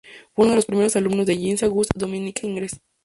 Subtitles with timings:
[0.33, 2.81] Fue uno de los primeros alumnos de Jean Auguste Dominique Ingres.